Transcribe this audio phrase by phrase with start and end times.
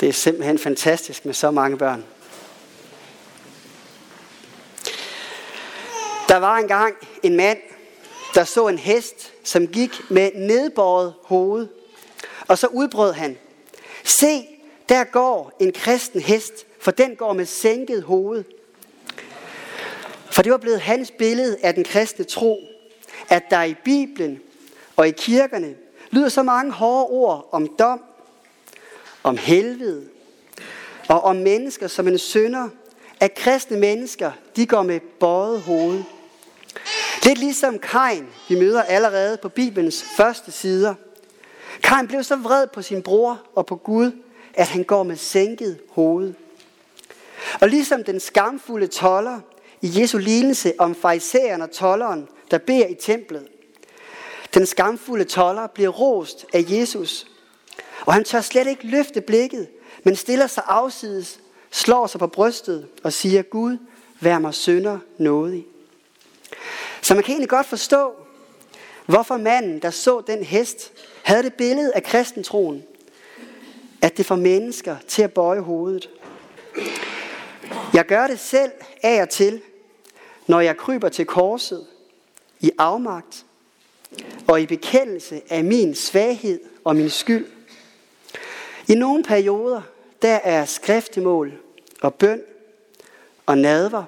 [0.00, 2.04] Det er simpelthen fantastisk med så mange børn.
[6.28, 7.58] Der var engang en mand,
[8.34, 11.68] der så en hest, som gik med nedbøjet hoved.
[12.48, 13.38] Og så udbrød han,
[14.04, 14.46] se,
[14.88, 18.44] der går en kristen hest, for den går med sænket hoved.
[20.30, 22.58] For det var blevet hans billede af den kristne tro,
[23.28, 24.40] at der i Bibelen
[24.96, 25.74] og i kirkerne
[26.10, 28.00] lyder så mange hårde ord om dom,
[29.22, 30.04] om helvede
[31.08, 32.68] og om mennesker som en synder,
[33.20, 36.02] at kristne mennesker, de går med bøjet hoved.
[37.24, 40.94] Lidt ligesom Kain, vi møder allerede på Bibelens første sider.
[41.82, 44.12] Kain blev så vred på sin bror og på Gud,
[44.54, 46.34] at han går med sænket hoved.
[47.60, 49.40] Og ligesom den skamfulde toller
[49.82, 53.48] i Jesu lignelse om farisæeren og tolleren, der beder i templet.
[54.54, 57.26] Den skamfulde toller bliver rost af Jesus,
[58.08, 59.68] og han tør slet ikke løfte blikket,
[60.04, 63.78] men stiller sig afsides, slår sig på brystet og siger, Gud,
[64.20, 65.66] vær mig sønder nådig.
[67.02, 68.12] Så man kan egentlig godt forstå,
[69.06, 70.92] hvorfor manden, der så den hest,
[71.22, 72.82] havde det billede af kristentroen,
[74.02, 76.10] at det får mennesker til at bøje hovedet.
[77.94, 78.72] Jeg gør det selv
[79.02, 79.60] af og til,
[80.46, 81.86] når jeg kryber til korset
[82.60, 83.44] i afmagt
[84.46, 87.57] og i bekendelse af min svaghed og min skyld.
[88.88, 89.82] I nogle perioder,
[90.22, 91.52] der er skriftemål
[92.00, 92.42] og bøn
[93.46, 94.04] og nadver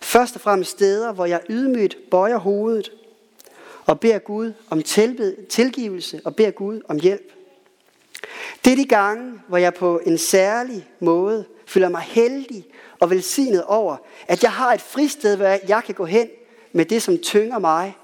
[0.00, 2.92] først og fremmest steder, hvor jeg ydmygt bøjer hovedet
[3.86, 4.82] og beder Gud om
[5.48, 7.32] tilgivelse og beder Gud om hjælp.
[8.64, 12.66] Det er de gange, hvor jeg på en særlig måde føler mig heldig
[13.00, 13.96] og velsignet over,
[14.28, 16.28] at jeg har et fristed, hvor jeg kan gå hen
[16.72, 17.96] med det, som tynger mig,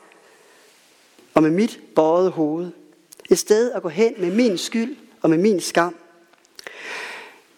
[1.35, 2.71] og med mit bøjet hoved.
[3.31, 5.95] Et sted at gå hen med min skyld og med min skam.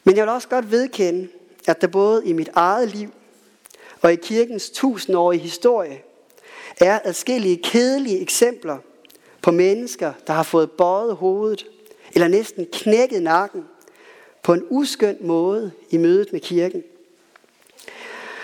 [0.05, 1.29] Men jeg vil også godt vedkende,
[1.67, 3.11] at der både i mit eget liv
[4.03, 6.03] og i kirkens tusindårige historie
[6.81, 8.79] er adskillige kedelige eksempler
[9.43, 11.67] på mennesker, der har fået bøjet hovedet
[12.15, 13.65] eller næsten knækket nakken
[14.43, 16.83] på en uskøn måde i mødet med kirken.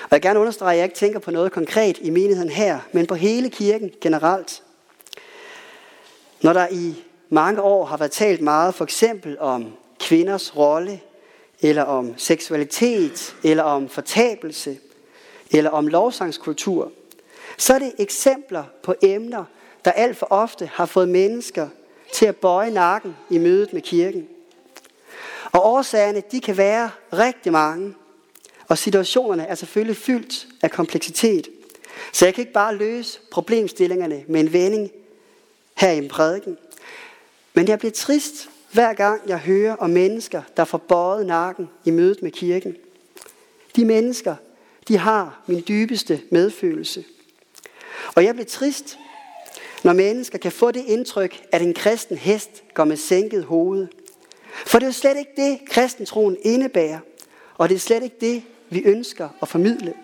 [0.02, 2.80] Og jeg vil gerne understrege, at jeg ikke tænker på noget konkret i menigheden her,
[2.92, 4.62] men på hele kirken generelt.
[6.42, 11.00] Når der i mange år har været talt meget for eksempel om kvinders rolle,
[11.60, 14.78] eller om seksualitet, eller om fortabelse,
[15.50, 16.92] eller om lovsangskultur,
[17.58, 19.44] så er det eksempler på emner,
[19.84, 21.68] der alt for ofte har fået mennesker
[22.12, 24.28] til at bøje nakken i mødet med kirken.
[25.52, 27.94] Og årsagerne, de kan være rigtig mange,
[28.68, 31.48] og situationerne er selvfølgelig fyldt af kompleksitet.
[32.12, 34.90] Så jeg kan ikke bare løse problemstillingerne med en vending
[35.74, 36.58] her i en prædiken.
[37.54, 41.90] Men jeg bliver trist, hver gang jeg hører om mennesker, der får bøjet nakken i
[41.90, 42.76] mødet med kirken.
[43.76, 44.36] De mennesker,
[44.88, 47.04] de har min dybeste medfølelse.
[48.14, 48.98] Og jeg bliver trist,
[49.84, 53.86] når mennesker kan få det indtryk, at en kristen hest går med sænket hoved.
[54.66, 56.98] For det er jo slet ikke det, kristentroen indebærer,
[57.54, 59.94] og det er slet ikke det, vi ønsker at formidle.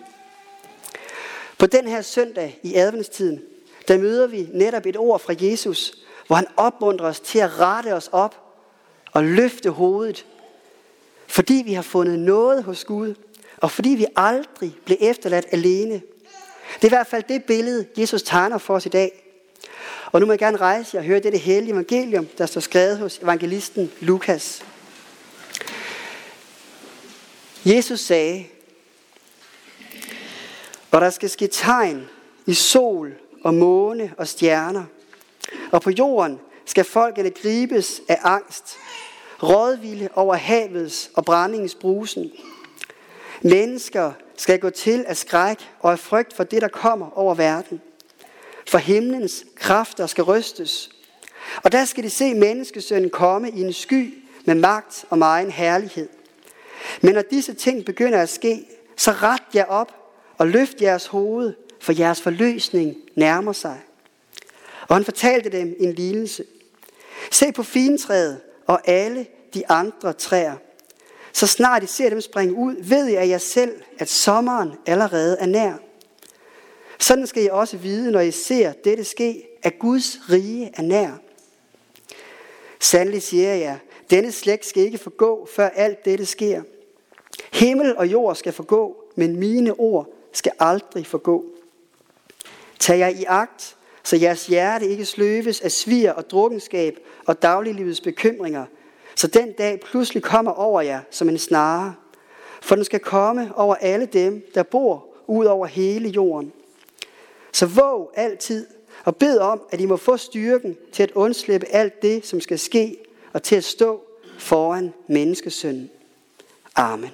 [1.57, 3.41] På den her søndag i adventstiden,
[3.87, 5.93] der møder vi netop et ord fra Jesus,
[6.27, 8.44] hvor han opmuntrer os til at rette os op
[9.15, 10.25] og løfte hovedet,
[11.27, 13.15] fordi vi har fundet noget hos Gud,
[13.57, 15.93] og fordi vi aldrig blev efterladt alene.
[16.75, 19.23] Det er i hvert fald det billede, Jesus tegner for os i dag.
[20.11, 23.19] Og nu må jeg gerne rejse og høre det hellige evangelium, der står skrevet hos
[23.19, 24.63] evangelisten Lukas.
[27.65, 28.45] Jesus sagde,
[30.91, 32.07] og der skal ske tegn
[32.45, 34.83] i sol og måne og stjerner,
[35.71, 38.77] og på jorden skal folket gribes af angst,
[39.43, 42.31] rådvilde over havets og brændingens brusen.
[43.41, 47.81] Mennesker skal gå til af skræk og af frygt for det, der kommer over verden.
[48.67, 50.89] For himlens kræfter skal rystes.
[51.63, 54.13] Og der skal de se menneskesønnen komme i en sky
[54.45, 56.09] med magt og megen herlighed.
[57.01, 58.65] Men når disse ting begynder at ske,
[58.97, 59.91] så ret jer op
[60.37, 63.81] og løft jeres hoved, for jeres forløsning nærmer sig.
[64.87, 66.43] Og han fortalte dem en lignelse.
[67.31, 70.55] Se på fintræet og alle de andre træer.
[71.33, 75.37] Så snart I ser dem springe ud, ved I af jer selv, at sommeren allerede
[75.39, 75.73] er nær.
[76.99, 81.11] Sådan skal I også vide, når I ser dette ske, at Guds rige er nær.
[82.79, 83.79] Sandelig siger jeg,
[84.09, 86.61] denne slægt skal ikke forgå, før alt dette sker.
[87.53, 91.45] Himmel og jord skal forgå, men mine ord skal aldrig forgå.
[92.79, 98.01] Tag jer i agt, så jeres hjerte ikke sløves af svir og drukkenskab og dagliglivets
[98.01, 98.65] bekymringer,
[99.15, 101.95] Så den dag pludselig kommer over jer som en snare,
[102.61, 106.53] for den skal komme over alle dem, der bor ud over hele jorden.
[107.51, 108.67] Så våg altid
[109.03, 112.59] og bed om, at I må få styrken til at undslippe alt det, som skal
[112.59, 112.97] ske,
[113.33, 114.01] og til at stå
[114.37, 115.89] foran menneskesønnen.
[116.75, 117.11] Amen.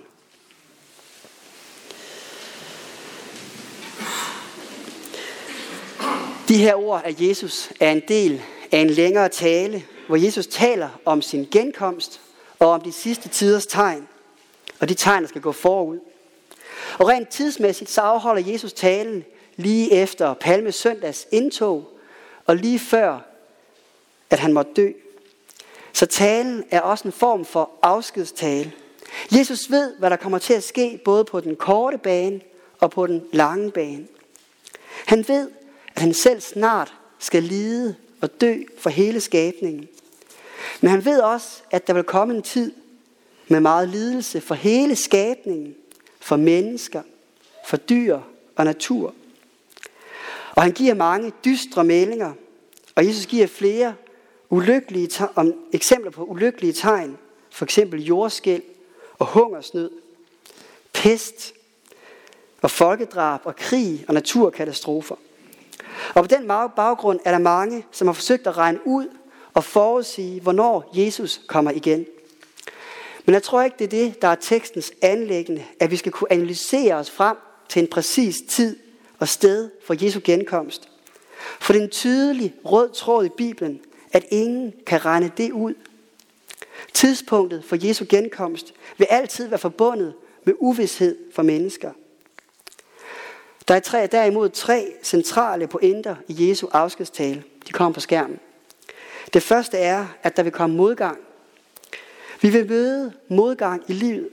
[6.51, 10.89] De her ord af Jesus er en del af en længere tale, hvor Jesus taler
[11.05, 12.21] om sin genkomst
[12.59, 14.07] og om de sidste tiders tegn,
[14.79, 15.99] og de tegn, der skal gå forud.
[16.99, 19.25] Og rent tidsmæssigt så afholder Jesus talen
[19.55, 21.89] lige efter Palme søndags indtog,
[22.45, 23.19] og lige før,
[24.29, 24.91] at han måtte dø.
[25.93, 28.71] Så talen er også en form for afskedstale.
[29.37, 32.41] Jesus ved, hvad der kommer til at ske både på den korte bane
[32.79, 34.07] og på den lange bane.
[35.05, 35.49] Han ved,
[35.95, 39.87] at han selv snart skal lide og dø for hele skabningen.
[40.81, 42.71] Men han ved også, at der vil komme en tid
[43.47, 45.75] med meget lidelse for hele skabningen,
[46.19, 47.01] for mennesker,
[47.65, 48.19] for dyr
[48.55, 49.13] og natur.
[50.51, 52.33] Og han giver mange dystre meldinger,
[52.95, 53.93] og Jesus giver flere
[54.49, 57.17] ulykkelige om eksempler på ulykkelige tegn,
[57.49, 58.61] for eksempel jordskæl
[59.19, 59.91] og hungersnød,
[60.93, 61.53] pest
[62.61, 65.15] og folkedrab og krig og naturkatastrofer.
[66.13, 69.07] Og på den baggrund er der mange, som har forsøgt at regne ud
[69.53, 72.05] og forudsige, hvornår Jesus kommer igen.
[73.25, 76.31] Men jeg tror ikke, det er det, der er tekstens anlæggende, at vi skal kunne
[76.31, 77.37] analysere os frem
[77.69, 78.77] til en præcis tid
[79.19, 80.89] og sted for Jesu genkomst.
[81.59, 83.79] For det er en tydelig rød tråd i Bibelen,
[84.11, 85.73] at ingen kan regne det ud.
[86.93, 90.13] Tidspunktet for Jesu genkomst vil altid være forbundet
[90.43, 91.91] med uvidshed for mennesker.
[93.71, 97.43] Der er tre, derimod tre centrale pointer i Jesu afskedstale.
[97.67, 98.39] De kommer på skærmen.
[99.33, 101.17] Det første er, at der vil komme modgang.
[102.41, 104.29] Vi vil møde modgang i livet.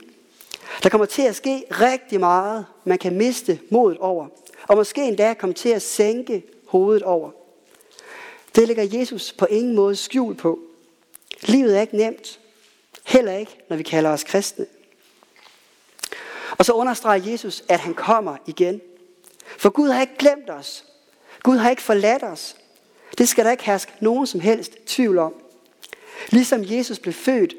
[0.83, 4.27] Der kommer til at ske rigtig meget, man kan miste modet over.
[4.67, 7.31] Og måske endda komme til at sænke hovedet over.
[8.55, 10.59] Det lægger Jesus på ingen måde skjul på.
[11.41, 12.39] Livet er ikke nemt.
[13.05, 14.65] Heller ikke, når vi kalder os kristne.
[16.57, 18.81] Og så understreger Jesus, at han kommer igen.
[19.57, 20.85] For Gud har ikke glemt os.
[21.43, 22.55] Gud har ikke forladt os.
[23.17, 25.33] Det skal der ikke herske nogen som helst tvivl om.
[26.29, 27.55] Ligesom Jesus blev født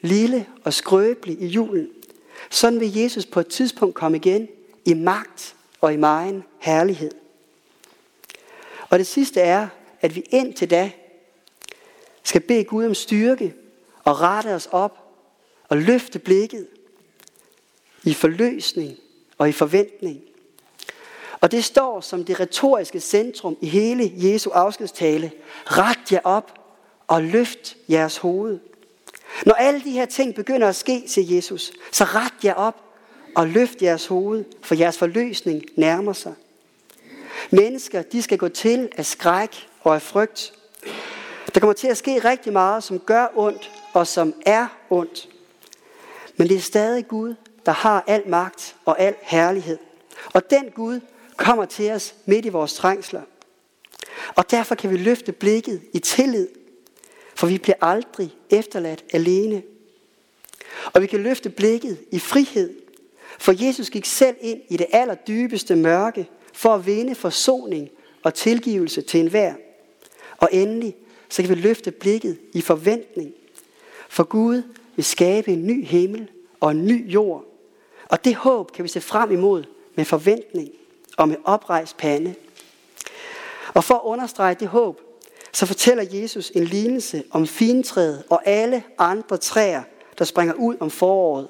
[0.00, 1.88] lille og skrøbelig i julen,
[2.50, 4.48] sådan vil Jesus på et tidspunkt komme igen
[4.84, 7.10] i magt og i megen herlighed.
[8.90, 9.68] Og det sidste er,
[10.00, 10.90] at vi indtil da
[12.22, 13.54] skal bede Gud om styrke
[14.04, 14.98] og rette os op
[15.68, 16.66] og løfte blikket
[18.04, 18.96] i forløsning
[19.38, 20.20] og i forventning.
[21.40, 25.32] Og det står som det retoriske centrum i hele Jesu afskedstale.
[25.66, 26.52] Ret jer op
[27.06, 28.58] og løft jeres hoved.
[29.46, 32.76] Når alle de her ting begynder at ske, siger Jesus, så ret jer op
[33.34, 36.34] og løft jeres hoved, for jeres forløsning nærmer sig.
[37.50, 40.52] Mennesker, de skal gå til af skræk og af frygt.
[41.54, 45.28] Der kommer til at ske rigtig meget, som gør ondt og som er ondt.
[46.36, 47.34] Men det er stadig Gud,
[47.66, 49.78] der har al magt og al herlighed.
[50.32, 51.00] Og den Gud
[51.38, 53.22] kommer til os midt i vores trængsler.
[54.34, 56.48] Og derfor kan vi løfte blikket i tillid,
[57.34, 59.62] for vi bliver aldrig efterladt alene.
[60.92, 62.74] Og vi kan løfte blikket i frihed,
[63.38, 67.88] for Jesus gik selv ind i det allerdybeste mørke for at vinde forsoning
[68.22, 69.54] og tilgivelse til enhver.
[70.38, 70.96] Og endelig,
[71.28, 73.32] så kan vi løfte blikket i forventning.
[74.08, 74.62] For Gud
[74.96, 77.44] vil skabe en ny himmel og en ny jord.
[78.08, 80.68] Og det håb kan vi se frem imod med forventning
[81.18, 82.34] og med oprejst pande.
[83.74, 85.00] Og for at understrege det håb,
[85.52, 89.82] så fortæller Jesus en lignelse om fintræet og alle andre træer,
[90.18, 91.48] der springer ud om foråret.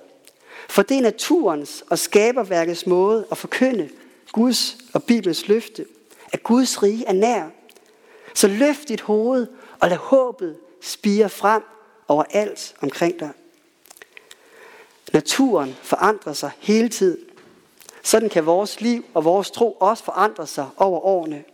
[0.68, 3.88] For det er naturens og skaberværkets måde at forkynde
[4.32, 5.86] Guds og Bibelens løfte,
[6.32, 7.48] at Guds rige er nær.
[8.34, 9.46] Så løft dit hoved
[9.80, 11.62] og lad håbet spire frem
[12.08, 13.30] over alt omkring dig.
[15.12, 17.27] Naturen forandrer sig hele tiden.
[18.08, 21.44] Sådan kan vores liv og vores tro også forandre sig over årene.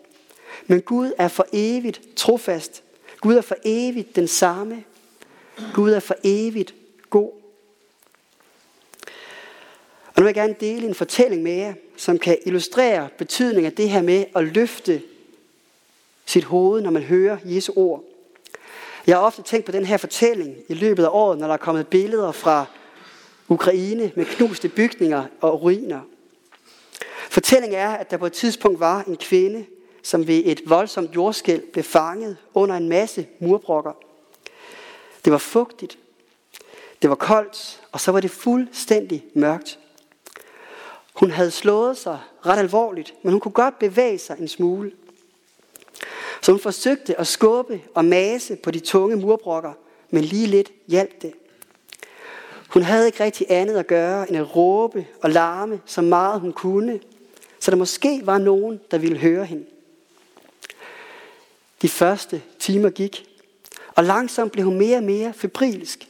[0.66, 2.82] Men Gud er for evigt trofast.
[3.20, 4.84] Gud er for evigt den samme.
[5.74, 6.74] Gud er for evigt
[7.10, 7.30] god.
[10.06, 13.72] Og nu vil jeg gerne dele en fortælling med jer, som kan illustrere betydningen af
[13.72, 15.02] det her med at løfte
[16.26, 18.04] sit hoved, når man hører Jesu ord.
[19.06, 21.58] Jeg har ofte tænkt på den her fortælling i løbet af året, når der er
[21.58, 22.66] kommet billeder fra
[23.48, 26.00] Ukraine med knuste bygninger og ruiner.
[27.34, 29.66] Fortællingen er, at der på et tidspunkt var en kvinde,
[30.02, 33.92] som ved et voldsomt jordskæld blev fanget under en masse murbrokker.
[35.24, 35.98] Det var fugtigt,
[37.02, 39.78] Det var koldt, og så var det fuldstændig mørkt.
[41.14, 44.92] Hun havde slået sig ret alvorligt, men hun kunne godt bevæge sig en smule.
[46.42, 49.72] Så hun forsøgte at skubbe og mase på de tunge murbrokker,
[50.10, 51.32] men lige lidt hjalp det.
[52.68, 56.52] Hun havde ikke rigtig andet at gøre end at råbe og larme så meget hun
[56.52, 57.00] kunne,
[57.64, 59.64] så der måske var nogen, der ville høre hende.
[61.82, 63.26] De første timer gik,
[63.94, 66.08] og langsomt blev hun mere og mere febrilsk.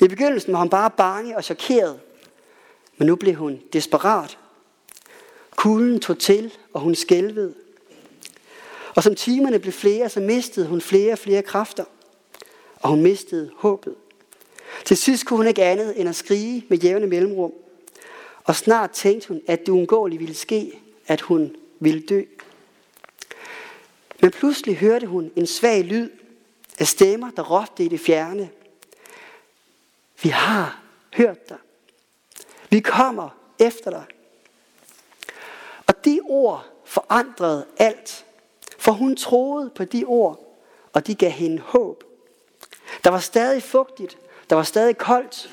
[0.00, 2.00] I begyndelsen var hun bare bange og chokeret,
[2.96, 4.38] men nu blev hun desperat.
[5.56, 7.54] Kulden tog til, og hun skælvede.
[8.94, 11.84] Og som timerne blev flere, så mistede hun flere og flere kræfter.
[12.80, 13.94] Og hun mistede håbet.
[14.84, 17.52] Til sidst kunne hun ikke andet end at skrige med jævne mellemrum.
[18.48, 22.22] Og snart tænkte hun, at det uundgåeligt ville ske, at hun ville dø.
[24.20, 26.10] Men pludselig hørte hun en svag lyd
[26.78, 28.50] af stemmer, der råbte i det fjerne.
[30.22, 30.82] Vi har
[31.14, 31.56] hørt dig.
[32.70, 33.28] Vi kommer
[33.58, 34.04] efter dig.
[35.86, 38.24] Og de ord forandrede alt.
[38.78, 40.58] For hun troede på de ord,
[40.92, 42.04] og de gav hende håb.
[43.04, 44.18] Der var stadig fugtigt,
[44.50, 45.50] der var stadig koldt,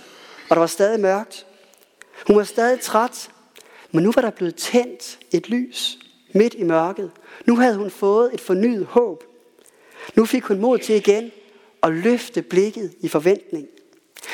[0.50, 1.46] og der var stadig mørkt.
[2.28, 3.32] Hun var stadig træt,
[3.92, 6.00] men nu var der blevet tændt et lys
[6.34, 7.12] midt i mørket.
[7.46, 9.24] Nu havde hun fået et fornyet håb.
[10.16, 11.32] Nu fik hun mod til igen
[11.84, 13.68] at løfte blikket i forventning.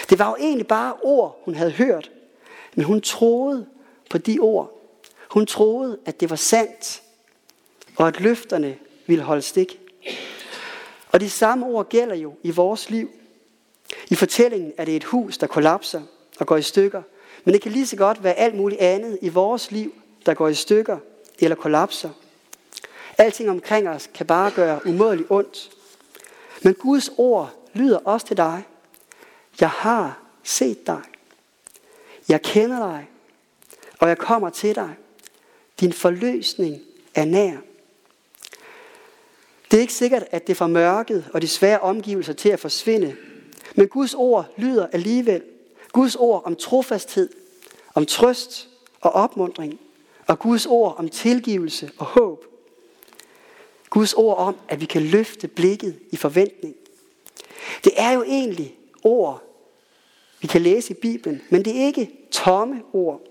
[0.10, 2.12] Det var jo egentlig bare ord, hun havde hørt,
[2.76, 3.66] men hun troede
[4.10, 4.78] på de ord.
[5.30, 7.02] Hun troede, at det var sandt,
[7.96, 9.80] og at løfterne ville holde stik.
[11.12, 13.10] Og de samme ord gælder jo i vores liv.
[14.10, 16.02] I fortællingen er det et hus, der kollapser
[16.40, 17.02] og går i stykker.
[17.44, 19.94] Men det kan lige så godt være alt muligt andet i vores liv,
[20.26, 20.98] der går i stykker
[21.40, 22.10] eller kollapser.
[23.18, 25.72] Alting omkring os kan bare gøre umådeligt ondt.
[26.62, 28.64] Men Guds ord lyder også til dig.
[29.60, 31.02] Jeg har set dig.
[32.30, 33.08] Jeg kender dig,
[34.00, 34.96] og jeg kommer til dig.
[35.80, 36.82] Din forløsning
[37.16, 37.58] er nær.
[39.72, 43.16] Det er ikke sikkert, at det får mørket og de svære omgivelser til at forsvinde.
[43.76, 45.44] Men Guds ord lyder alligevel.
[45.92, 47.30] Guds ord om trofasthed,
[47.94, 48.70] om trøst
[49.02, 49.80] og opmundring.
[50.28, 52.46] Og Guds ord om tilgivelse og håb.
[53.90, 56.76] Guds ord om, at vi kan løfte blikket i forventning.
[57.84, 59.44] Det er jo egentlig ord,
[60.42, 63.22] vi kan læse i Bibelen, men det er ikke tomme ord.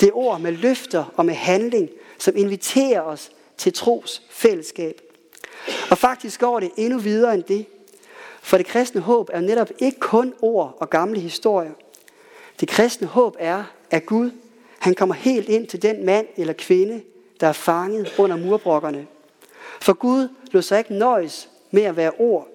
[0.00, 5.00] Det er ord med løfter og med handling, som inviterer os til tros fællesskab.
[5.90, 7.66] Og faktisk går det endnu videre end det.
[8.42, 11.72] For det kristne håb er netop ikke kun ord og gamle historier.
[12.60, 14.30] Det kristne håb er, at Gud
[14.78, 17.02] han kommer helt ind til den mand eller kvinde,
[17.40, 19.06] der er fanget under murbrokkerne.
[19.80, 22.48] For Gud lå sig ikke nøjes med at være ord.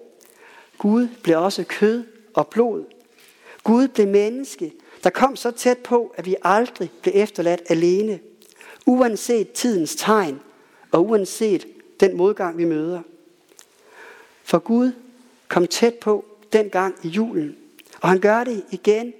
[0.78, 2.04] Gud blev også kød
[2.34, 2.84] og blod.
[3.64, 4.72] Gud blev menneske,
[5.04, 8.20] der kom så tæt på, at vi aldrig blev efterladt alene,
[8.86, 10.40] uanset tidens tegn
[10.90, 11.66] og uanset
[12.00, 13.00] den modgang, vi møder.
[14.44, 14.92] For Gud
[15.48, 17.56] kom tæt på den gang i julen,
[18.00, 19.12] og han gør det igen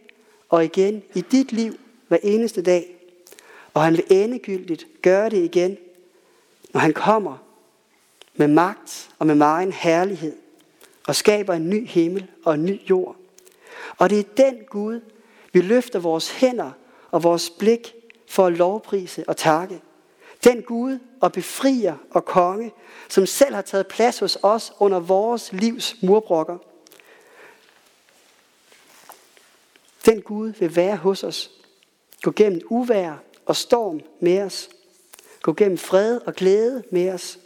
[0.52, 1.75] og igen i dit liv
[2.09, 2.97] hver eneste dag.
[3.75, 5.76] Og han vil endegyldigt gøre det igen,
[6.73, 7.37] når han kommer
[8.35, 10.37] med magt og med meget herlighed
[11.06, 13.16] og skaber en ny himmel og en ny jord.
[13.99, 15.00] Og det er den Gud,
[15.52, 16.71] vi løfter vores hænder
[17.11, 17.94] og vores blik
[18.28, 19.80] for at lovprise og takke.
[20.44, 22.73] Den Gud og befrier og konge,
[23.09, 26.59] som selv har taget plads hos os under vores livs murbrokker.
[30.06, 31.50] Den Gud vil være hos os.
[32.23, 34.71] Gå gennem uvær og storm med os.
[35.42, 37.38] Gå gennem fred og glæde med os.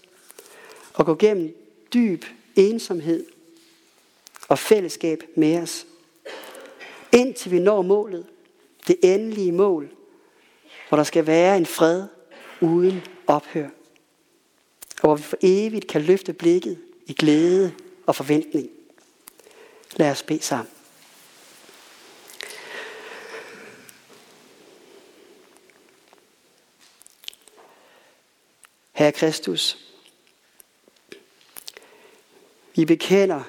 [0.95, 1.57] Og gå gennem
[1.95, 2.25] dyb
[2.57, 3.27] ensomhed
[4.49, 5.87] og fællesskab med os.
[7.13, 8.27] Indtil vi når målet,
[8.87, 9.91] det endelige mål,
[10.89, 12.05] hvor der skal være en fred
[12.61, 13.69] uden ophør.
[15.03, 17.73] Og hvor vi for evigt kan løfte blikket i glæde
[18.07, 18.69] og forventning.
[19.97, 20.76] Lad os bede sammen.
[28.97, 29.79] Herre Kristus,
[32.77, 33.43] vi bekender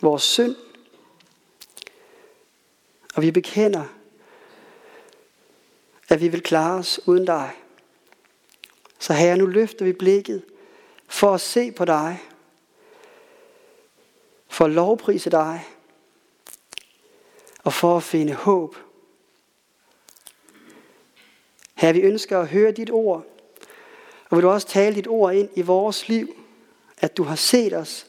[0.00, 0.56] vores synd,
[3.14, 3.84] og vi bekender,
[6.08, 7.52] at vi vil klare os uden dig.
[8.98, 10.44] Så herre, nu løfter vi blikket
[11.08, 12.22] for at se på dig,
[14.48, 15.66] for at lovprise dig,
[17.64, 18.76] og for at finde håb.
[21.78, 23.26] Herre, vi ønsker at høre dit ord,
[24.30, 26.36] og vil du også tale dit ord ind i vores liv,
[26.98, 28.06] at du har set os,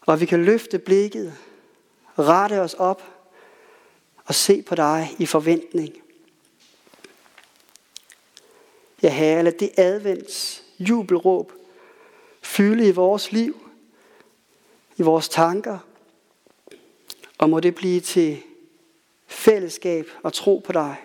[0.00, 1.34] og vi kan løfte blikket
[2.18, 3.02] rette os op
[4.24, 6.02] og se på dig i forventning.
[9.02, 11.52] Ja, Herre, lad det advents jubelråb
[12.42, 13.70] fylde i vores liv,
[14.96, 15.78] i vores tanker,
[17.38, 18.42] og må det blive til
[19.26, 20.96] fællesskab og tro på dig.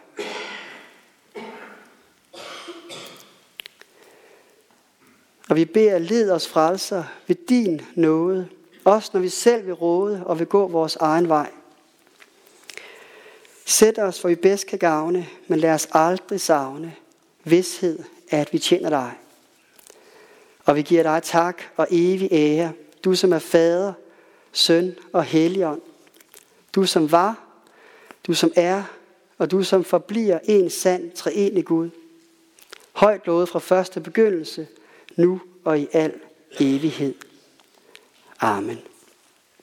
[5.49, 8.47] Og vi beder, led os frelser ved din nåde,
[8.85, 11.51] også når vi selv vil råde og vil gå vores egen vej.
[13.65, 16.95] Sæt os, hvor vi bedst kan gavne, men lad os aldrig savne
[17.43, 17.99] vidshed
[18.31, 19.11] af, at vi tjener dig.
[20.65, 22.71] Og vi giver dig tak og evig ære,
[23.03, 23.93] du som er fader,
[24.51, 25.81] søn og helligånd.
[26.75, 27.39] Du som var,
[28.27, 28.83] du som er,
[29.37, 31.89] og du som forbliver en sand treenig Gud.
[32.93, 34.67] Højt lovet fra første begyndelse,
[35.17, 36.13] nu og i al
[36.59, 37.13] evighed.
[38.39, 38.77] Amen.